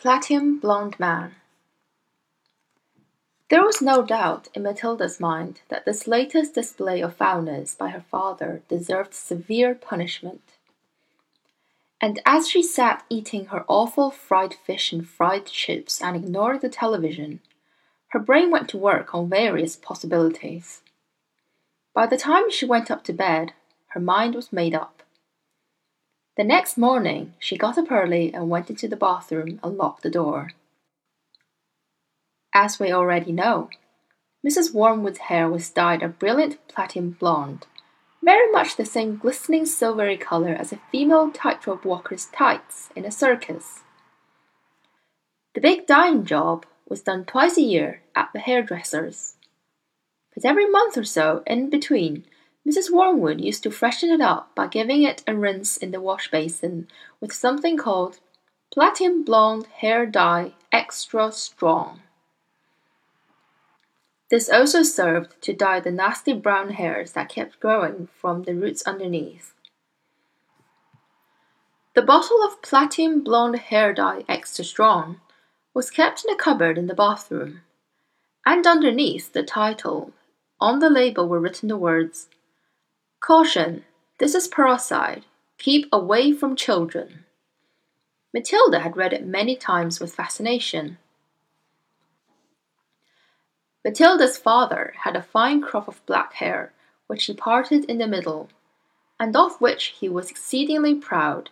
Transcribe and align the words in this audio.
Platinum 0.00 0.58
Blonde 0.58 0.98
Man 0.98 1.34
There 3.50 3.62
was 3.62 3.82
no 3.82 4.02
doubt 4.02 4.48
in 4.54 4.62
Matilda's 4.62 5.20
mind 5.20 5.60
that 5.68 5.84
this 5.84 6.06
latest 6.06 6.54
display 6.54 7.02
of 7.02 7.16
foulness 7.16 7.74
by 7.74 7.88
her 7.88 8.06
father 8.10 8.62
deserved 8.66 9.12
severe 9.12 9.74
punishment. 9.74 10.40
And 12.00 12.18
as 12.24 12.48
she 12.48 12.62
sat 12.62 13.04
eating 13.10 13.48
her 13.48 13.66
awful 13.68 14.10
fried 14.10 14.54
fish 14.54 14.90
and 14.90 15.06
fried 15.06 15.44
chips 15.44 16.00
and 16.00 16.16
ignored 16.16 16.62
the 16.62 16.70
television, 16.70 17.40
her 18.12 18.20
brain 18.20 18.50
went 18.50 18.70
to 18.70 18.78
work 18.78 19.14
on 19.14 19.28
various 19.28 19.76
possibilities. 19.76 20.80
By 21.92 22.06
the 22.06 22.16
time 22.16 22.50
she 22.50 22.64
went 22.64 22.90
up 22.90 23.04
to 23.04 23.12
bed, 23.12 23.52
her 23.88 24.00
mind 24.00 24.34
was 24.34 24.50
made 24.50 24.74
up. 24.74 25.02
The 26.36 26.44
next 26.44 26.78
morning 26.78 27.34
she 27.38 27.58
got 27.58 27.76
up 27.76 27.90
early 27.90 28.32
and 28.32 28.48
went 28.48 28.70
into 28.70 28.88
the 28.88 28.96
bathroom 28.96 29.60
and 29.62 29.76
locked 29.76 30.02
the 30.02 30.10
door. 30.10 30.52
As 32.54 32.78
we 32.78 32.92
already 32.92 33.32
know, 33.32 33.68
Mrs. 34.46 34.72
Wormwood's 34.72 35.18
hair 35.18 35.48
was 35.48 35.68
dyed 35.70 36.02
a 36.02 36.08
brilliant 36.08 36.56
platinum 36.68 37.10
blonde, 37.10 37.66
very 38.22 38.50
much 38.50 38.76
the 38.76 38.86
same 38.86 39.16
glistening 39.16 39.66
silvery 39.66 40.16
color 40.16 40.54
as 40.54 40.72
a 40.72 40.80
female 40.90 41.30
tightrope 41.30 41.84
walker's 41.84 42.26
tights 42.26 42.90
in 42.96 43.04
a 43.04 43.10
circus. 43.10 43.80
The 45.54 45.60
big 45.60 45.86
dyeing 45.86 46.24
job 46.24 46.64
was 46.88 47.02
done 47.02 47.24
twice 47.24 47.56
a 47.56 47.62
year 47.62 48.02
at 48.14 48.30
the 48.32 48.40
hairdresser's. 48.40 49.36
But 50.34 50.44
every 50.44 50.68
month 50.68 50.96
or 50.96 51.04
so 51.04 51.42
in 51.46 51.70
between 51.70 52.24
Mrs. 52.66 52.90
Wormwood 52.90 53.40
used 53.40 53.62
to 53.62 53.70
freshen 53.70 54.10
it 54.10 54.20
up 54.20 54.54
by 54.54 54.66
giving 54.66 55.02
it 55.02 55.24
a 55.26 55.34
rinse 55.34 55.76
in 55.76 55.90
the 55.90 56.00
wash 56.00 56.30
basin 56.30 56.88
with 57.20 57.32
something 57.32 57.76
called 57.76 58.20
Platinum 58.70 59.24
Blonde 59.24 59.66
Hair 59.66 60.06
Dye 60.06 60.52
Extra 60.70 61.32
Strong. 61.32 62.02
This 64.30 64.48
also 64.48 64.84
served 64.84 65.40
to 65.42 65.52
dye 65.52 65.80
the 65.80 65.90
nasty 65.90 66.32
brown 66.32 66.70
hairs 66.70 67.12
that 67.12 67.30
kept 67.30 67.58
growing 67.58 68.08
from 68.14 68.44
the 68.44 68.54
roots 68.54 68.82
underneath. 68.86 69.54
The 71.94 72.02
bottle 72.02 72.44
of 72.44 72.62
Platinum 72.62 73.24
Blonde 73.24 73.56
Hair 73.56 73.94
Dye 73.94 74.24
Extra 74.28 74.64
Strong 74.64 75.20
was 75.74 75.90
kept 75.90 76.24
in 76.24 76.32
a 76.32 76.36
cupboard 76.36 76.78
in 76.78 76.86
the 76.86 76.94
bathroom, 76.94 77.62
and 78.46 78.64
underneath 78.66 79.32
the 79.32 79.42
title 79.42 80.12
on 80.60 80.78
the 80.78 80.90
label 80.90 81.26
were 81.26 81.40
written 81.40 81.68
the 81.68 81.76
words 81.76 82.28
Caution, 83.20 83.84
this 84.18 84.34
is 84.34 84.48
peroxide. 84.48 85.24
Keep 85.58 85.88
away 85.92 86.32
from 86.32 86.56
children. 86.56 87.24
Matilda 88.32 88.80
had 88.80 88.96
read 88.96 89.12
it 89.12 89.26
many 89.26 89.56
times 89.56 90.00
with 90.00 90.14
fascination. 90.14 90.98
Matilda's 93.84 94.38
father 94.38 94.94
had 95.04 95.16
a 95.16 95.22
fine 95.22 95.60
crop 95.60 95.86
of 95.86 96.04
black 96.06 96.34
hair, 96.34 96.72
which 97.06 97.24
he 97.24 97.34
parted 97.34 97.84
in 97.84 97.98
the 97.98 98.06
middle, 98.06 98.48
and 99.18 99.36
of 99.36 99.60
which 99.60 99.94
he 99.98 100.08
was 100.08 100.30
exceedingly 100.30 100.94
proud. 100.94 101.50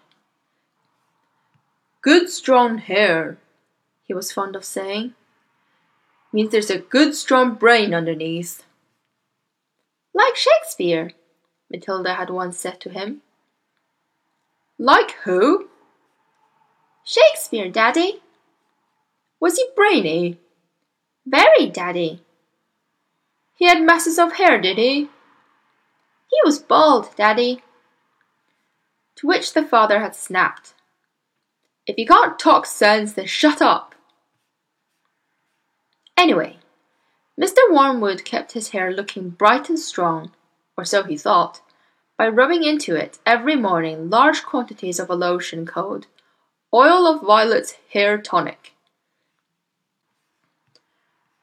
Good 2.01 2.31
strong 2.31 2.79
hair, 2.79 3.39
he 4.05 4.15
was 4.15 4.33
fond 4.33 4.57
of 4.57 4.65
saying, 4.65 5.15
means 6.33 6.51
there's 6.51 6.71
a 6.71 6.79
good 6.79 7.15
strong 7.15 7.55
brain 7.55 7.93
underneath. 7.93 8.65
Like 10.15 10.37
Shakespeare, 10.37 11.13
Matilda 11.71 12.15
had 12.15 12.31
once 12.31 12.59
said 12.59 12.81
to 12.81 12.91
him. 12.91 13.23
Like 14.79 15.13
who? 15.25 15.69
Shakespeare, 17.05 17.71
Daddy. 17.71 18.23
Was 19.41 19.57
he 19.57 19.67
brainy? 19.75 20.39
Very, 21.27 21.67
Daddy. 21.67 22.23
He 23.55 23.67
had 23.67 23.83
masses 23.83 24.19
of 24.19 24.35
hair, 24.35 24.61
did 24.61 24.79
he? 24.79 25.09
He 26.31 26.41
was 26.45 26.59
bald, 26.59 27.15
Daddy. 27.17 27.63
To 29.17 29.27
which 29.27 29.53
the 29.53 29.65
father 29.65 30.01
had 30.01 30.15
snapped. 30.15 30.75
If 31.87 31.99
you 31.99 32.07
can't 32.07 32.39
talk 32.39 32.67
sense, 32.67 33.15
then 33.15 33.27
shut 33.27 33.61
up. 33.61 33.95
Anyway, 36.17 36.59
Mr. 37.41 37.59
Wormwood 37.71 38.25
kept 38.25 38.53
his 38.53 38.71
hair 38.71 38.93
looking 38.93 39.31
bright 39.31 39.69
and 39.69 39.79
strong 39.79 40.33
or 40.79 40.85
so 40.85 41.03
he 41.03 41.17
thought, 41.17 41.61
by 42.17 42.29
rubbing 42.29 42.63
into 42.63 42.95
it 42.95 43.19
every 43.27 43.57
morning 43.57 44.09
large 44.09 44.45
quantities 44.45 45.01
of 45.01 45.11
a 45.11 45.15
lotion 45.15 45.67
called 45.67 46.07
Oil 46.73 47.07
of 47.07 47.23
Violets 47.23 47.75
Hair 47.93 48.19
Tonic. 48.19 48.73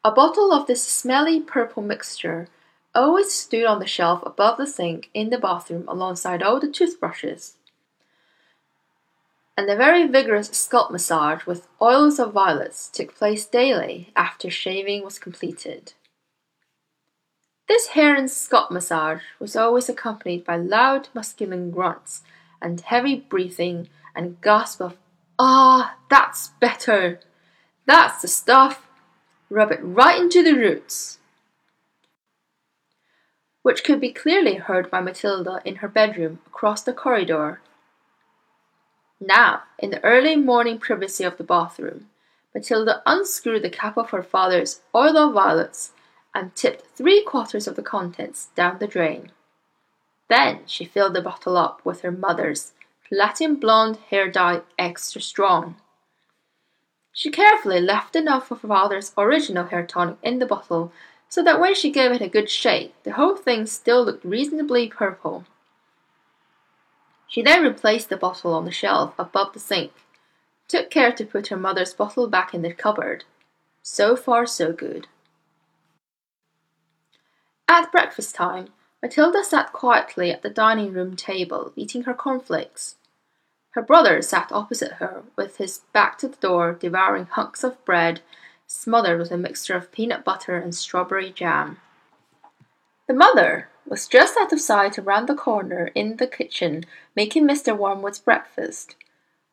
A 0.06 0.12
bottle 0.12 0.54
of 0.54 0.68
this 0.68 0.84
smelly 0.84 1.42
purple 1.42 1.84
mixture 1.84 2.48
always 2.94 3.32
stood 3.34 3.66
on 3.66 3.80
the 3.80 3.88
shelf 3.88 4.24
above 4.26 4.58
the 4.58 4.68
sink 4.68 5.10
in 5.14 5.30
the 5.32 5.38
bathroom 5.38 5.84
alongside 5.88 6.42
all 6.42 6.60
the 6.60 6.72
toothbrushes. 6.72 7.58
And 9.58 9.70
a 9.70 9.76
very 9.76 10.08
vigorous 10.08 10.48
scalp 10.50 10.92
massage 10.92 11.46
with 11.46 11.68
oils 11.82 12.20
of 12.20 12.32
violets 12.32 12.88
took 12.88 13.16
place 13.16 13.46
daily 13.46 14.12
after 14.16 14.50
shaving 14.50 15.04
was 15.04 15.20
completed. 15.20 15.94
This 17.68 17.88
hair 17.88 18.16
and 18.16 18.30
scalp 18.30 18.70
massage 18.70 19.22
was 19.40 19.56
always 19.56 19.90
accompanied 19.90 20.46
by 20.46 20.58
loud 20.58 21.10
masculine 21.14 21.72
grunts 21.72 22.22
and 22.62 22.80
heavy 22.80 23.16
breathing 23.16 23.90
and 24.16 24.40
gasps 24.42 24.82
of 24.82 24.98
Ah, 25.38 25.98
that's 26.10 26.50
better. 26.60 27.20
That's 27.86 28.22
the 28.22 28.28
stuff. 28.28 28.88
Rub 29.50 29.72
it 29.72 29.80
right 29.82 30.20
into 30.20 30.44
the 30.44 30.54
roots. 30.54 31.20
Which 33.64 33.84
could 33.84 34.00
be 34.00 34.14
clearly 34.14 34.56
heard 34.56 34.90
by 34.90 35.02
Matilda 35.02 35.62
in 35.66 35.78
her 35.78 35.88
bedroom 35.88 36.40
across 36.48 36.84
the 36.84 36.94
corridor. 36.94 37.62
Now, 39.20 39.64
in 39.80 39.90
the 39.90 40.04
early 40.04 40.36
morning 40.36 40.78
privacy 40.78 41.24
of 41.24 41.38
the 41.38 41.44
bathroom, 41.44 42.10
Matilda 42.54 43.02
unscrewed 43.06 43.64
the 43.64 43.70
cap 43.70 43.98
of 43.98 44.12
her 44.12 44.24
father's 44.24 44.82
oil 44.94 45.18
of 45.18 45.34
violets 45.34 45.92
and 46.36 46.54
tipped 46.54 46.86
three 46.96 47.24
quarters 47.24 47.68
of 47.68 47.76
the 47.76 47.82
contents 47.82 48.50
down 48.56 48.78
the 48.78 48.88
drain. 48.88 49.32
Then 50.28 50.60
she 50.66 50.86
filled 50.86 51.14
the 51.14 51.22
bottle 51.22 51.56
up 51.56 51.84
with 51.86 52.02
her 52.02 52.12
mother's 52.12 52.74
platinum 53.08 53.56
blonde 53.56 53.98
hair 54.10 54.30
dye 54.30 54.62
extra 54.78 55.22
strong. 55.22 55.78
She 57.14 57.32
carefully 57.32 57.80
left 57.80 58.16
enough 58.16 58.52
of 58.52 58.62
her 58.62 58.68
father's 58.68 59.14
original 59.18 59.68
hair 59.68 59.86
tonic 59.86 60.18
in 60.22 60.40
the 60.40 60.46
bottle 60.46 60.92
so 61.30 61.42
that 61.44 61.60
when 61.60 61.74
she 61.74 61.92
gave 61.92 62.12
it 62.12 62.22
a 62.22 62.28
good 62.28 62.50
shake, 62.50 62.94
the 63.04 63.14
whole 63.14 63.36
thing 63.36 63.66
still 63.66 64.04
looked 64.04 64.26
reasonably 64.26 64.90
purple. 64.90 65.46
She 67.28 67.42
then 67.42 67.64
replaced 67.64 68.10
the 68.10 68.18
bottle 68.18 68.54
on 68.54 68.66
the 68.66 68.72
shelf 68.72 69.14
above 69.18 69.54
the 69.54 69.60
sink, 69.60 69.92
took 70.68 70.90
care 70.90 71.12
to 71.14 71.26
put 71.26 71.48
her 71.48 71.58
mother's 71.58 71.94
bottle 71.94 72.28
back 72.28 72.54
in 72.54 72.62
the 72.62 72.74
cupboard. 72.74 73.24
So 73.82 74.16
far, 74.16 74.46
so 74.46 74.74
good. 74.74 75.08
At 77.78 77.92
breakfast 77.92 78.36
time, 78.36 78.70
Matilda 79.02 79.44
sat 79.44 79.74
quietly 79.74 80.32
at 80.32 80.44
the 80.44 80.50
dining 80.50 80.94
room 80.94 81.18
table, 81.18 81.74
eating 81.76 82.04
her 82.04 82.14
cornflakes. 82.14 82.96
Her 83.72 83.82
brother 83.82 84.22
sat 84.22 84.50
opposite 84.50 84.94
her, 84.94 85.24
with 85.36 85.58
his 85.58 85.80
back 85.92 86.18
to 86.20 86.30
the 86.30 86.38
door, 86.38 86.72
devouring 86.72 87.26
hunks 87.26 87.66
of 87.66 87.84
bread 87.84 88.22
smothered 88.66 89.20
with 89.20 89.30
a 89.30 89.38
mixture 89.38 89.76
of 89.76 89.92
peanut 89.92 90.24
butter 90.24 90.56
and 90.56 90.74
strawberry 90.74 91.32
jam. 91.32 91.82
The 93.10 93.14
mother 93.14 93.68
was 93.86 94.08
just 94.08 94.38
out 94.38 94.54
of 94.54 94.62
sight 94.62 94.98
around 94.98 95.28
the 95.28 95.36
corner 95.36 95.92
in 95.94 96.16
the 96.16 96.28
kitchen, 96.28 96.86
making 97.14 97.46
Mr. 97.46 97.78
Wormwood's 97.78 98.20
breakfast, 98.20 98.96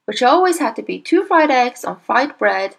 which 0.05 0.23
always 0.23 0.61
had 0.61 0.77
to 0.77 0.83
be 0.83 1.01
two 1.01 1.25
fried 1.25 1.51
eggs 1.51 1.85
on 1.85 1.99
fried 1.99 2.39
bread 2.39 2.77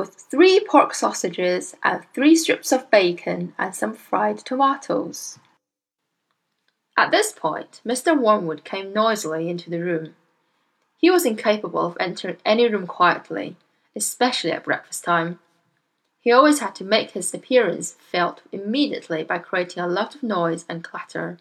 with 0.00 0.14
three 0.14 0.64
pork 0.66 0.94
sausages 0.94 1.76
and 1.82 2.02
three 2.14 2.34
strips 2.34 2.72
of 2.72 2.90
bacon 2.90 3.52
and 3.58 3.74
some 3.74 3.92
fried 3.92 4.38
tomatoes. 4.38 5.38
At 6.96 7.10
this 7.10 7.32
point, 7.32 7.82
Mr. 7.84 8.18
Wormwood 8.18 8.64
came 8.64 8.94
noisily 8.94 9.50
into 9.50 9.68
the 9.68 9.82
room. 9.82 10.14
He 10.96 11.10
was 11.10 11.26
incapable 11.26 11.84
of 11.84 11.98
entering 12.00 12.38
any 12.46 12.66
room 12.66 12.86
quietly, 12.86 13.56
especially 13.94 14.52
at 14.52 14.64
breakfast 14.64 15.04
time. 15.04 15.38
He 16.18 16.32
always 16.32 16.60
had 16.60 16.74
to 16.76 16.84
make 16.84 17.10
his 17.10 17.34
appearance 17.34 17.92
felt 17.92 18.40
immediately 18.52 19.22
by 19.22 19.36
creating 19.36 19.82
a 19.82 19.88
lot 19.88 20.14
of 20.14 20.22
noise 20.22 20.64
and 20.66 20.82
clatter. 20.82 21.36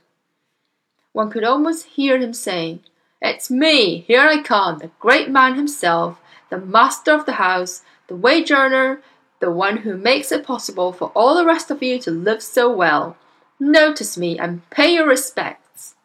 One 1.13 1.31
could 1.31 1.45
almost 1.45 1.85
hear 1.85 2.17
him 2.17 2.33
saying, 2.33 2.81
It's 3.21 3.49
me, 3.49 3.99
here 3.99 4.21
I 4.21 4.41
come, 4.43 4.79
the 4.79 4.91
great 4.99 5.29
man 5.29 5.55
himself, 5.55 6.19
the 6.49 6.57
master 6.57 7.13
of 7.13 7.25
the 7.25 7.33
house, 7.33 7.83
the 8.09 8.15
wage 8.15 8.51
earner, 8.51 9.01
the 9.39 9.51
one 9.51 9.77
who 9.77 9.95
makes 9.95 10.31
it 10.31 10.45
possible 10.45 10.91
for 10.91 11.11
all 11.15 11.35
the 11.35 11.45
rest 11.45 11.71
of 11.71 11.81
you 11.81 11.97
to 11.99 12.11
live 12.11 12.43
so 12.43 12.69
well. 12.69 13.15
Notice 13.59 14.17
me 14.17 14.37
and 14.37 14.67
pay 14.69 14.95
your 14.95 15.07
respects. 15.07 15.95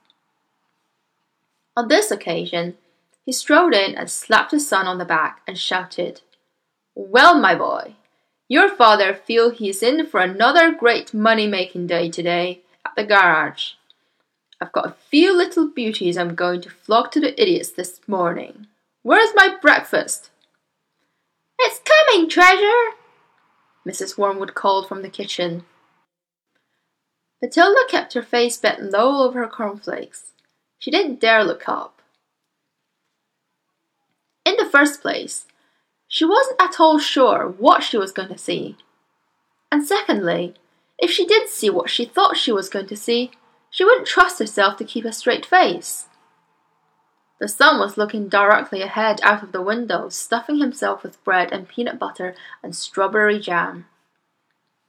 On 1.76 1.88
this 1.88 2.12
occasion, 2.12 2.76
he 3.24 3.32
strode 3.32 3.74
in 3.74 3.96
and 3.96 4.08
slapped 4.08 4.52
his 4.52 4.68
son 4.68 4.86
on 4.86 4.98
the 4.98 5.04
back 5.04 5.40
and 5.48 5.58
shouted, 5.58 6.20
Well, 6.94 7.40
my 7.40 7.54
boy, 7.54 7.94
your 8.48 8.68
father 8.68 9.14
feels 9.14 9.58
he's 9.58 9.82
in 9.82 10.06
for 10.06 10.20
another 10.20 10.72
great 10.72 11.14
money-making 11.14 11.86
day 11.86 12.10
today 12.10 12.60
at 12.84 12.92
the 12.96 13.04
garage. 13.04 13.72
I've 14.60 14.72
got 14.72 14.86
a 14.86 14.96
few 15.10 15.36
little 15.36 15.68
beauties 15.68 16.16
I'm 16.16 16.34
going 16.34 16.60
to 16.62 16.70
flog 16.70 17.10
to 17.12 17.20
the 17.20 17.40
idiots 17.40 17.70
this 17.70 18.00
morning. 18.06 18.66
Where's 19.02 19.34
my 19.34 19.56
breakfast? 19.60 20.30
It's 21.66 21.80
coming, 21.80 22.28
Treasure, 22.28 22.94
Mrs. 23.88 24.18
Wormwood 24.18 24.54
called 24.54 24.86
from 24.86 25.00
the 25.00 25.08
kitchen. 25.08 25.64
Matilda 27.40 27.80
kept 27.88 28.12
her 28.12 28.22
face 28.22 28.58
bent 28.58 28.90
low 28.92 29.26
over 29.26 29.38
her 29.40 29.48
cornflakes. 29.48 30.32
She 30.78 30.90
didn't 30.90 31.20
dare 31.20 31.42
look 31.42 31.66
up. 31.66 32.02
In 34.44 34.56
the 34.58 34.68
first 34.68 35.00
place, 35.00 35.46
she 36.06 36.26
wasn't 36.26 36.60
at 36.60 36.78
all 36.78 36.98
sure 36.98 37.48
what 37.56 37.82
she 37.82 37.96
was 37.96 38.12
going 38.12 38.28
to 38.28 38.36
see. 38.36 38.76
And 39.72 39.86
secondly, 39.86 40.52
if 40.98 41.10
she 41.10 41.24
did 41.26 41.48
see 41.48 41.70
what 41.70 41.88
she 41.88 42.04
thought 42.04 42.36
she 42.36 42.52
was 42.52 42.68
going 42.68 42.88
to 42.88 42.96
see, 42.96 43.30
she 43.70 43.86
wouldn't 43.86 44.06
trust 44.06 44.38
herself 44.38 44.76
to 44.76 44.84
keep 44.84 45.06
a 45.06 45.12
straight 45.14 45.46
face. 45.46 46.08
The 47.40 47.48
son 47.48 47.80
was 47.80 47.96
looking 47.96 48.28
directly 48.28 48.82
ahead 48.82 49.20
out 49.22 49.42
of 49.42 49.52
the 49.52 49.62
window, 49.62 50.08
stuffing 50.08 50.58
himself 50.58 51.02
with 51.02 51.22
bread 51.24 51.52
and 51.52 51.68
peanut 51.68 51.98
butter 51.98 52.34
and 52.62 52.74
strawberry 52.74 53.40
jam. 53.40 53.86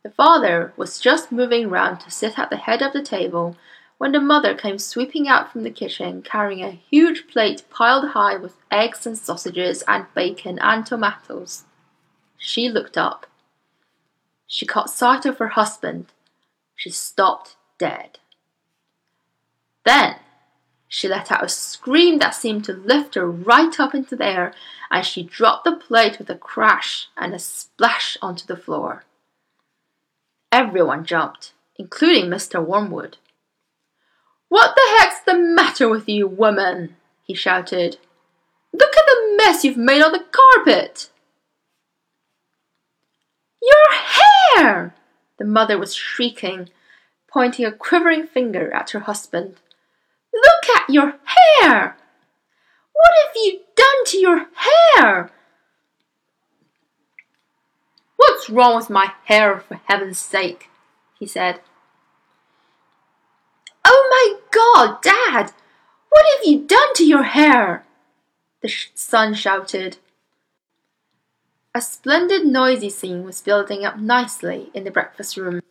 The 0.03 0.11
father 0.11 0.71
was 0.77 0.99
just 0.99 1.31
moving 1.31 1.69
round 1.69 1.99
to 2.01 2.11
sit 2.11 2.37
at 2.37 2.51
the 2.51 2.57
head 2.57 2.83
of 2.83 2.93
the 2.93 3.01
table 3.01 3.57
when 3.97 4.11
the 4.11 4.19
mother 4.19 4.53
came 4.53 4.77
sweeping 4.77 5.27
out 5.27 5.51
from 5.51 5.63
the 5.63 5.71
kitchen 5.71 6.21
carrying 6.21 6.63
a 6.63 6.69
huge 6.69 7.27
plate 7.27 7.63
piled 7.69 8.09
high 8.09 8.35
with 8.35 8.55
eggs 8.69 9.07
and 9.07 9.17
sausages 9.17 9.83
and 9.87 10.05
bacon 10.13 10.59
and 10.59 10.85
tomatoes. 10.85 11.63
She 12.37 12.69
looked 12.69 12.97
up. 12.97 13.25
She 14.45 14.65
caught 14.65 14.89
sight 14.89 15.25
of 15.25 15.39
her 15.39 15.49
husband. 15.49 16.07
She 16.75 16.91
stopped 16.91 17.55
dead. 17.79 18.19
Then 19.85 20.17
she 20.95 21.09
let 21.09 21.29
out 21.29 21.43
a 21.43 21.49
scream 21.49 22.19
that 22.19 22.33
seemed 22.33 22.63
to 22.63 22.71
lift 22.71 23.15
her 23.15 23.29
right 23.29 23.77
up 23.81 23.93
into 23.93 24.15
the 24.15 24.25
air, 24.25 24.53
and 24.89 25.05
she 25.05 25.21
dropped 25.23 25.65
the 25.65 25.75
plate 25.75 26.17
with 26.17 26.29
a 26.29 26.37
crash 26.37 27.09
and 27.17 27.33
a 27.33 27.37
splash 27.37 28.17
onto 28.21 28.45
the 28.45 28.55
floor. 28.55 29.03
Everyone 30.53 31.03
jumped, 31.03 31.51
including 31.75 32.27
Mr. 32.27 32.65
Wormwood. 32.65 33.17
What 34.47 34.73
the 34.77 34.97
heck's 34.97 35.19
the 35.19 35.33
matter 35.33 35.89
with 35.89 36.07
you, 36.07 36.29
woman? 36.29 36.95
he 37.23 37.33
shouted. 37.33 37.97
Look 38.71 38.95
at 38.95 39.05
the 39.05 39.35
mess 39.35 39.65
you've 39.65 39.75
made 39.75 40.01
on 40.01 40.13
the 40.13 40.23
carpet! 40.31 41.09
Your 43.61 43.99
hair! 44.63 44.95
The 45.39 45.45
mother 45.45 45.77
was 45.77 45.93
shrieking, 45.93 46.69
pointing 47.27 47.65
a 47.65 47.73
quivering 47.73 48.27
finger 48.27 48.73
at 48.73 48.91
her 48.91 49.01
husband. 49.01 49.57
At 50.87 50.93
your 50.93 51.15
hair! 51.23 51.97
What 52.93 53.13
have 53.25 53.35
you 53.35 53.61
done 53.75 54.05
to 54.05 54.17
your 54.17 54.45
hair? 54.55 55.31
What's 58.17 58.49
wrong 58.49 58.75
with 58.75 58.89
my 58.89 59.13
hair, 59.25 59.59
for 59.59 59.81
heaven's 59.85 60.19
sake? 60.19 60.69
he 61.17 61.25
said. 61.25 61.59
Oh 63.83 64.07
my 64.11 64.39
God, 64.51 65.01
Dad! 65.01 65.53
What 66.09 66.25
have 66.37 66.45
you 66.45 66.65
done 66.65 66.93
to 66.95 67.05
your 67.05 67.23
hair? 67.23 67.83
The 68.61 68.71
son 68.93 69.33
shouted. 69.33 69.97
A 71.73 71.81
splendid 71.81 72.45
noisy 72.45 72.89
scene 72.89 73.23
was 73.23 73.41
building 73.41 73.83
up 73.83 73.97
nicely 73.97 74.69
in 74.73 74.83
the 74.83 74.91
breakfast 74.91 75.35
room. 75.35 75.61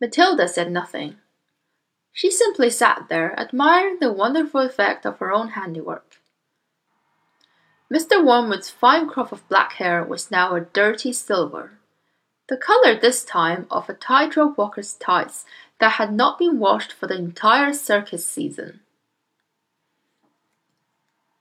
Matilda 0.00 0.46
said 0.46 0.70
nothing. 0.70 1.16
She 2.16 2.30
simply 2.30 2.70
sat 2.70 3.08
there, 3.08 3.38
admiring 3.38 3.98
the 3.98 4.12
wonderful 4.12 4.60
effect 4.60 5.04
of 5.04 5.18
her 5.18 5.32
own 5.32 5.48
handiwork. 5.48 6.20
Mr. 7.92 8.24
Wormwood's 8.24 8.70
fine 8.70 9.08
crop 9.08 9.32
of 9.32 9.46
black 9.48 9.72
hair 9.74 10.04
was 10.04 10.30
now 10.30 10.54
a 10.54 10.60
dirty 10.60 11.12
silver, 11.12 11.72
the 12.48 12.56
colour 12.56 12.94
this 12.94 13.24
time 13.24 13.66
of 13.68 13.88
a 13.88 13.94
tightrope 13.94 14.56
walker's 14.56 14.94
tights 14.94 15.44
that 15.80 15.94
had 15.94 16.12
not 16.14 16.38
been 16.38 16.60
washed 16.60 16.92
for 16.92 17.08
the 17.08 17.16
entire 17.16 17.72
circus 17.72 18.24
season. 18.24 18.78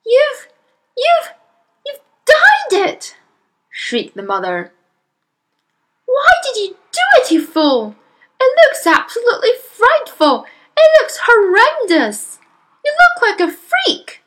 You've, 0.03 0.47
you've, 0.97 1.33
you've 1.85 2.01
dyed 2.25 2.89
it! 2.89 3.15
shrieked 3.69 4.15
the 4.15 4.23
mother. 4.23 4.73
Why 6.05 6.31
did 6.43 6.57
you 6.57 6.77
do 6.91 6.99
it, 7.21 7.31
you 7.31 7.45
fool? 7.45 7.95
It 8.41 8.57
looks 8.65 8.87
absolutely 8.87 9.51
frightful 9.61 10.47
it 10.83 11.01
looks 11.01 11.19
horrendous! 11.23 12.39
You 12.85 12.91
look 12.91 13.39
like 13.39 13.39
a 13.39 13.51
freak! 13.51 14.21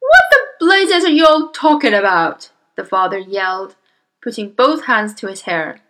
What 0.00 0.24
the 0.30 0.64
blazes 0.64 1.04
are 1.04 1.10
you 1.10 1.26
all 1.26 1.50
talking 1.50 1.94
about? 1.94 2.50
the 2.78 2.84
father 2.84 3.18
yelled, 3.18 3.74
putting 4.22 4.50
both 4.50 4.84
hands 4.84 5.12
to 5.12 5.26
his 5.26 5.42
hair. 5.42 5.80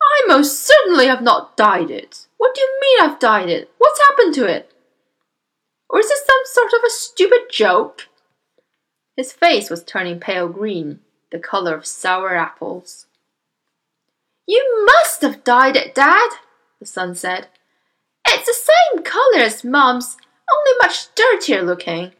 I 0.00 0.24
most 0.28 0.60
certainly 0.60 1.08
have 1.08 1.22
not 1.22 1.56
dyed 1.56 1.90
it. 1.90 2.28
What 2.38 2.54
do 2.54 2.60
you 2.60 2.78
mean 2.80 3.10
I've 3.10 3.18
dyed 3.18 3.48
it? 3.48 3.70
What's 3.78 4.00
happened 4.08 4.32
to 4.34 4.46
it? 4.46 4.72
Or 5.90 5.98
is 5.98 6.08
this 6.08 6.24
some 6.24 6.42
sort 6.44 6.72
of 6.72 6.84
a 6.86 6.90
stupid 6.90 7.50
joke? 7.50 8.08
His 9.16 9.32
face 9.32 9.70
was 9.70 9.82
turning 9.82 10.20
pale 10.20 10.48
green, 10.48 11.00
the 11.32 11.38
color 11.38 11.74
of 11.74 11.84
sour 11.84 12.36
apples. 12.36 13.06
You 14.46 14.86
must 14.86 15.22
have 15.22 15.42
dyed 15.42 15.76
it, 15.76 15.94
Dad, 15.94 16.28
the 16.78 16.86
son 16.86 17.14
said. 17.14 17.48
It's 18.26 18.46
the 18.46 18.54
same 18.54 19.04
color 19.04 19.40
as 19.40 19.64
Mum's, 19.64 20.16
only 20.52 20.78
much 20.80 21.14
dirtier 21.14 21.62
looking. 21.62 22.12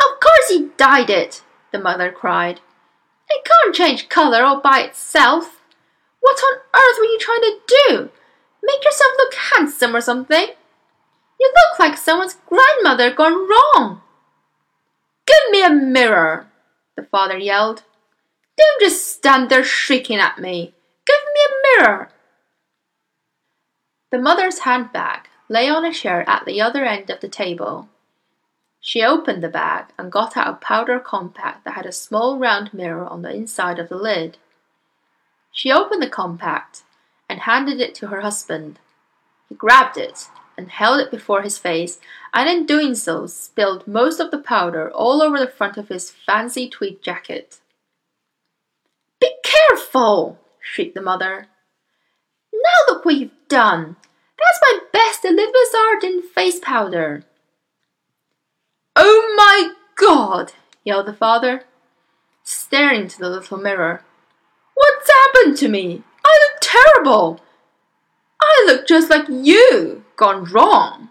Of 0.00 0.20
course 0.20 0.48
he 0.48 0.70
dyed 0.76 1.10
it, 1.10 1.42
the 1.72 1.78
mother 1.78 2.12
cried. 2.12 2.60
It 3.30 3.44
can't 3.44 3.74
change 3.74 4.08
color 4.08 4.42
all 4.42 4.60
by 4.60 4.80
itself. 4.80 5.60
What 6.20 6.38
on 6.38 6.58
earth 6.74 6.98
were 6.98 7.04
you 7.04 7.18
trying 7.18 7.40
to 7.40 7.58
do? 7.66 8.10
Make 8.62 8.84
yourself 8.84 9.12
look 9.18 9.34
handsome 9.34 9.94
or 9.94 10.00
something? 10.00 10.48
You 11.40 11.52
look 11.52 11.78
like 11.78 11.98
someone's 11.98 12.36
grandmother 12.46 13.12
gone 13.12 13.48
wrong. 13.48 14.00
Give 15.26 15.50
me 15.50 15.62
a 15.62 15.70
mirror, 15.70 16.46
the 16.96 17.02
father 17.02 17.36
yelled. 17.36 17.82
Don't 18.56 18.80
just 18.80 19.06
stand 19.06 19.50
there 19.50 19.64
shrieking 19.64 20.18
at 20.18 20.38
me. 20.38 20.74
Give 21.06 21.16
me 21.34 21.40
a 21.44 21.82
mirror. 21.82 22.10
The 24.14 24.20
mother's 24.20 24.60
handbag 24.60 25.28
lay 25.48 25.68
on 25.68 25.84
a 25.84 25.92
chair 25.92 26.22
at 26.30 26.44
the 26.44 26.60
other 26.60 26.84
end 26.84 27.10
of 27.10 27.18
the 27.18 27.26
table. 27.26 27.88
She 28.80 29.02
opened 29.02 29.42
the 29.42 29.48
bag 29.48 29.86
and 29.98 30.12
got 30.12 30.36
out 30.36 30.46
a 30.46 30.52
powder 30.52 31.00
compact 31.00 31.64
that 31.64 31.74
had 31.74 31.84
a 31.84 31.90
small 31.90 32.38
round 32.38 32.72
mirror 32.72 33.04
on 33.04 33.22
the 33.22 33.34
inside 33.34 33.80
of 33.80 33.88
the 33.88 33.96
lid. 33.96 34.38
She 35.50 35.72
opened 35.72 36.00
the 36.00 36.08
compact 36.08 36.84
and 37.28 37.40
handed 37.40 37.80
it 37.80 37.92
to 37.96 38.06
her 38.06 38.20
husband. 38.20 38.78
He 39.48 39.56
grabbed 39.56 39.98
it 39.98 40.28
and 40.56 40.70
held 40.70 41.00
it 41.00 41.10
before 41.10 41.42
his 41.42 41.58
face, 41.58 41.98
and 42.32 42.48
in 42.48 42.66
doing 42.66 42.94
so 42.94 43.26
spilled 43.26 43.88
most 43.88 44.20
of 44.20 44.30
the 44.30 44.38
powder 44.38 44.92
all 44.92 45.22
over 45.22 45.40
the 45.40 45.48
front 45.48 45.76
of 45.76 45.88
his 45.88 46.12
fancy 46.12 46.68
tweed 46.68 47.02
jacket. 47.02 47.58
Be 49.20 49.32
careful! 49.42 50.38
shrieked 50.60 50.94
the 50.94 51.02
mother. 51.02 51.48
Now 52.64 52.94
look 52.94 53.04
what 53.04 53.16
you've 53.16 53.30
done! 53.48 53.96
That's 54.38 54.60
my 54.62 54.78
best 54.92 55.24
Elizabeth 55.24 55.74
Arden 55.76 56.22
face 56.22 56.58
powder. 56.58 57.24
Oh 58.96 59.34
my 59.36 59.74
God! 59.96 60.52
yelled 60.82 61.06
the 61.06 61.14
father, 61.14 61.64
staring 62.42 63.02
into 63.02 63.18
the 63.18 63.28
little 63.28 63.58
mirror. 63.58 64.02
What's 64.74 65.10
happened 65.10 65.56
to 65.58 65.68
me? 65.68 66.02
I 66.24 66.40
look 66.40 66.60
terrible. 66.60 67.40
I 68.40 68.64
look 68.66 68.86
just 68.86 69.10
like 69.10 69.26
you, 69.28 70.04
gone 70.16 70.44
wrong. 70.44 71.10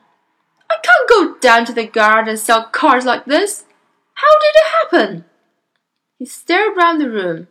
I 0.69 0.77
can't 0.81 1.09
go 1.09 1.37
down 1.39 1.65
to 1.65 1.73
the 1.73 1.85
garden 1.85 2.29
and 2.29 2.39
sell 2.39 2.65
cars 2.65 3.05
like 3.05 3.25
this. 3.25 3.65
How 4.15 4.39
did 4.39 4.55
it 4.55 4.71
happen? 4.81 5.25
He 6.17 6.25
stared 6.25 6.77
round 6.77 7.01
the 7.01 7.09
room, 7.09 7.47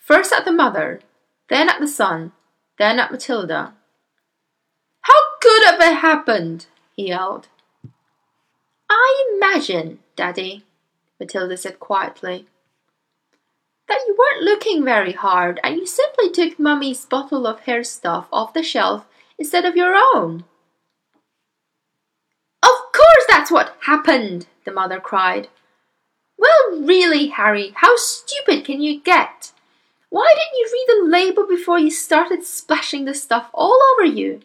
first 0.00 0.32
at 0.32 0.44
the 0.44 0.52
mother, 0.52 1.00
then 1.48 1.68
at 1.68 1.80
the 1.80 1.88
son, 1.88 2.32
then 2.78 2.98
at 2.98 3.10
Matilda. 3.10 3.74
How 5.02 5.20
could 5.40 5.64
have 5.66 5.80
it 5.80 5.96
happened? 5.96 6.66
he 6.94 7.08
yelled. 7.08 7.48
I 8.90 9.32
imagine, 9.34 10.00
Daddy, 10.14 10.64
Matilda 11.18 11.56
said 11.56 11.80
quietly, 11.80 12.46
that 13.88 14.00
you 14.06 14.16
weren't 14.18 14.44
looking 14.44 14.84
very 14.84 15.12
hard 15.12 15.60
and 15.62 15.76
you 15.76 15.86
simply 15.86 16.30
took 16.30 16.58
Mummy's 16.58 17.04
bottle 17.04 17.46
of 17.46 17.60
hair 17.60 17.84
stuff 17.84 18.28
off 18.32 18.52
the 18.52 18.62
shelf 18.62 19.06
instead 19.38 19.64
of 19.64 19.76
your 19.76 19.94
own. 20.14 20.44
Of 22.62 22.92
course 22.92 23.26
that's 23.28 23.50
what 23.50 23.76
happened, 23.82 24.46
the 24.64 24.72
mother 24.72 24.98
cried. 24.98 25.48
Well, 26.38 26.80
really, 26.82 27.28
Harry, 27.28 27.72
how 27.76 27.96
stupid 27.96 28.64
can 28.64 28.82
you 28.82 29.00
get? 29.00 29.52
Why 30.16 30.32
didn't 30.34 30.58
you 30.58 30.70
read 30.72 30.86
the 30.88 31.10
label 31.10 31.46
before 31.46 31.78
you 31.78 31.90
started 31.90 32.42
splashing 32.42 33.04
the 33.04 33.12
stuff 33.12 33.50
all 33.52 33.78
over 33.92 34.06
you? 34.06 34.40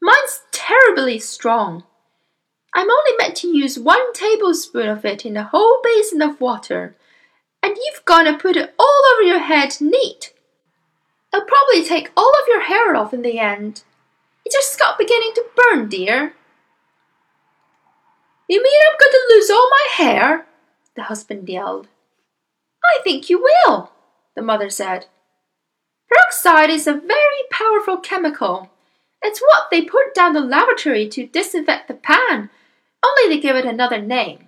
Mine's 0.00 0.40
terribly 0.52 1.18
strong. 1.18 1.84
I'm 2.74 2.90
only 2.90 3.10
meant 3.18 3.36
to 3.36 3.48
use 3.48 3.78
one 3.78 4.14
tablespoon 4.14 4.88
of 4.88 5.04
it 5.04 5.26
in 5.26 5.36
a 5.36 5.44
whole 5.44 5.80
basin 5.84 6.22
of 6.22 6.40
water, 6.40 6.96
and 7.62 7.76
you've 7.76 8.06
gone 8.06 8.26
and 8.26 8.40
put 8.40 8.56
it 8.56 8.74
all 8.78 9.02
over 9.12 9.20
your 9.20 9.40
head 9.40 9.76
neat. 9.82 10.32
It'll 11.30 11.44
probably 11.44 11.84
take 11.84 12.10
all 12.16 12.32
of 12.40 12.48
your 12.48 12.62
hair 12.62 12.96
off 12.96 13.12
in 13.12 13.20
the 13.20 13.38
end. 13.38 13.82
Is 14.46 14.54
your 14.54 14.62
scalp 14.62 14.96
beginning 14.96 15.32
to 15.34 15.44
burn, 15.54 15.90
dear? 15.90 16.32
You 18.48 18.62
mean 18.62 18.80
I'm 18.90 18.96
going 18.98 19.12
to 19.12 19.34
lose 19.34 19.50
all 19.50 19.68
my 19.68 19.88
hair? 19.92 20.46
The 20.94 21.02
husband 21.02 21.50
yelled. 21.50 21.86
I 22.82 23.02
think 23.02 23.28
you 23.28 23.42
will, 23.42 23.90
the 24.36 24.42
mother 24.42 24.70
said. 24.70 25.06
Peroxide 26.08 26.70
is 26.70 26.86
a 26.86 26.92
very 26.92 27.42
powerful 27.50 27.96
chemical. 27.96 28.70
It's 29.22 29.40
what 29.40 29.64
they 29.70 29.82
put 29.82 30.14
down 30.14 30.34
the 30.34 30.40
lavatory 30.40 31.08
to 31.08 31.26
disinfect 31.26 31.88
the 31.88 31.94
pan, 31.94 32.50
only 33.04 33.34
they 33.34 33.40
give 33.40 33.56
it 33.56 33.64
another 33.64 34.00
name. 34.00 34.46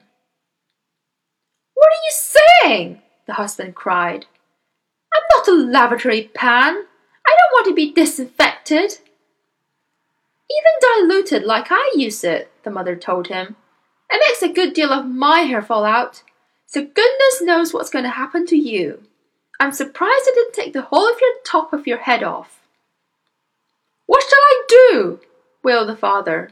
What 1.75 1.89
are 1.89 2.05
you 2.07 2.13
saying? 2.13 3.03
the 3.27 3.35
husband 3.35 3.75
cried. 3.75 4.27
I'm 5.15 5.23
not 5.37 5.49
a 5.49 5.71
lavatory 5.71 6.31
pan. 6.35 6.75
I 6.75 7.37
don't 7.37 7.53
want 7.53 7.67
to 7.67 7.75
be 7.75 7.93
disinfected. 7.93 8.99
Even 10.51 10.73
diluted 10.81 11.45
like 11.45 11.67
I 11.71 11.93
use 11.95 12.25
it, 12.25 12.51
the 12.63 12.71
mother 12.71 12.97
told 12.97 13.29
him. 13.29 13.57
It 14.11 14.23
makes 14.27 14.43
a 14.43 14.53
good 14.53 14.73
deal 14.73 14.91
of 14.91 15.07
my 15.07 15.41
hair 15.41 15.61
fall 15.61 15.85
out, 15.85 16.23
so 16.67 16.81
goodness 16.81 17.43
knows 17.43 17.75
what's 17.75 17.91
going 17.91 18.05
to 18.05 18.11
happen 18.11 18.47
to 18.47 18.57
you. 18.57 19.03
I'm 19.61 19.73
surprised 19.73 20.27
it 20.27 20.35
didn't 20.35 20.55
take 20.55 20.73
the 20.73 20.83
whole 20.83 21.09
of 21.09 21.21
your 21.21 21.33
top 21.45 21.73
of 21.73 21.87
your 21.87 21.99
head 21.99 22.23
off. 22.23 22.61
What 24.07 24.23
shall 24.23 24.39
I 24.39 24.63
do? 24.69 25.21
wailed 25.63 25.89
the 25.89 25.97
father. 25.97 26.51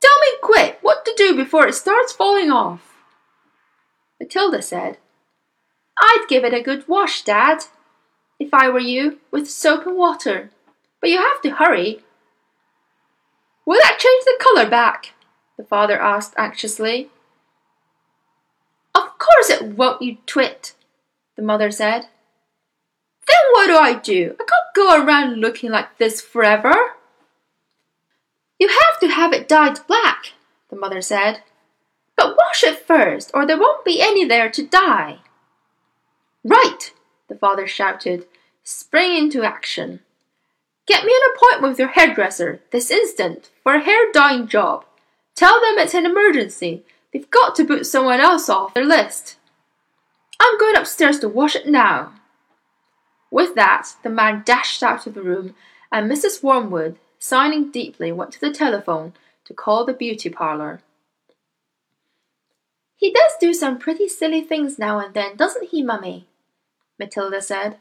Tell 0.00 0.18
me 0.20 0.38
quick 0.42 0.78
what 0.82 1.04
to 1.04 1.14
do 1.16 1.34
before 1.34 1.66
it 1.66 1.74
starts 1.74 2.12
falling 2.12 2.50
off. 2.50 2.92
Matilda 4.20 4.62
said, 4.62 4.98
I'd 6.00 6.26
give 6.28 6.44
it 6.44 6.54
a 6.54 6.62
good 6.62 6.86
wash, 6.86 7.22
Dad, 7.22 7.64
if 8.38 8.52
I 8.52 8.68
were 8.68 8.78
you, 8.78 9.18
with 9.30 9.50
soap 9.50 9.86
and 9.86 9.96
water. 9.96 10.50
But 11.00 11.10
you 11.10 11.18
have 11.18 11.40
to 11.42 11.50
hurry. 11.50 12.02
Will 13.64 13.80
that 13.82 13.98
change 13.98 14.24
the 14.24 14.38
colour 14.40 14.68
back? 14.68 15.14
the 15.56 15.64
father 15.64 16.00
asked 16.00 16.34
anxiously. 16.36 17.10
Of 18.94 19.18
course 19.18 19.50
it 19.50 19.76
won't, 19.76 20.02
you 20.02 20.18
twit, 20.26 20.74
the 21.36 21.42
mother 21.42 21.70
said. 21.70 22.08
Then 23.32 23.52
what 23.52 23.66
do 23.66 23.76
I 23.76 23.94
do? 23.94 24.36
I 24.38 24.44
can't 24.44 24.74
go 24.74 25.02
around 25.02 25.40
looking 25.40 25.70
like 25.70 25.96
this 25.96 26.20
forever. 26.20 26.74
You 28.58 28.68
have 28.68 29.00
to 29.00 29.08
have 29.08 29.32
it 29.32 29.48
dyed 29.48 29.78
black, 29.86 30.32
the 30.68 30.76
mother 30.76 31.00
said. 31.00 31.42
But 32.14 32.36
wash 32.36 32.62
it 32.62 32.86
first, 32.86 33.30
or 33.32 33.46
there 33.46 33.58
won't 33.58 33.86
be 33.86 34.02
any 34.02 34.26
there 34.26 34.50
to 34.50 34.66
dye. 34.66 35.20
Right, 36.44 36.92
the 37.28 37.34
father 37.34 37.66
shouted, 37.66 38.26
springing 38.62 39.24
into 39.24 39.44
action. 39.44 40.00
Get 40.86 41.06
me 41.06 41.12
an 41.14 41.32
appointment 41.34 41.72
with 41.72 41.78
your 41.78 41.88
hairdresser 41.88 42.60
this 42.70 42.90
instant 42.90 43.48
for 43.62 43.76
a 43.76 43.82
hair 43.82 44.12
dyeing 44.12 44.46
job. 44.46 44.84
Tell 45.34 45.58
them 45.58 45.78
it's 45.78 45.94
an 45.94 46.04
emergency. 46.04 46.84
They've 47.12 47.30
got 47.30 47.54
to 47.54 47.64
put 47.64 47.86
someone 47.86 48.20
else 48.20 48.50
off 48.50 48.74
their 48.74 48.84
list. 48.84 49.36
I'm 50.38 50.58
going 50.58 50.76
upstairs 50.76 51.18
to 51.20 51.28
wash 51.30 51.56
it 51.56 51.66
now. 51.66 52.12
With 53.32 53.54
that, 53.54 53.94
the 54.02 54.10
man 54.10 54.42
dashed 54.44 54.82
out 54.82 55.06
of 55.06 55.14
the 55.14 55.22
room, 55.22 55.54
and 55.90 56.08
Mrs. 56.08 56.42
Wormwood, 56.42 56.98
sighing 57.18 57.70
deeply, 57.70 58.12
went 58.12 58.32
to 58.32 58.40
the 58.40 58.52
telephone 58.52 59.14
to 59.46 59.54
call 59.54 59.86
the 59.86 59.94
beauty 59.94 60.28
parlour. 60.28 60.82
He 62.94 63.10
does 63.10 63.32
do 63.40 63.54
some 63.54 63.78
pretty 63.78 64.06
silly 64.06 64.42
things 64.42 64.78
now 64.78 64.98
and 64.98 65.14
then, 65.14 65.36
doesn't 65.36 65.70
he, 65.70 65.82
Mummy? 65.82 66.26
Matilda 66.98 67.40
said. 67.40 67.78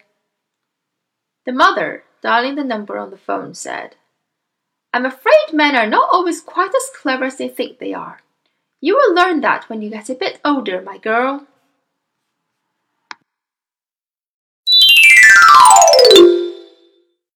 The 1.45 1.51
mother, 1.51 2.05
dialing 2.21 2.55
the 2.55 2.63
number 2.63 2.97
on 2.97 3.11
the 3.11 3.17
phone, 3.17 3.53
said, 3.53 3.97
I'm 4.93 5.05
afraid 5.05 5.51
men 5.51 5.75
are 5.75 5.85
not 5.85 6.07
always 6.13 6.39
quite 6.39 6.73
as 6.73 6.89
clever 6.95 7.25
as 7.25 7.35
they 7.35 7.49
think 7.49 7.79
they 7.79 7.93
are. 7.93 8.21
You 8.79 8.95
will 8.95 9.13
learn 9.13 9.41
that 9.41 9.67
when 9.67 9.81
you 9.81 9.89
get 9.89 10.09
a 10.09 10.15
bit 10.15 10.39
older, 10.45 10.81
my 10.81 10.97
girl. 10.97 11.45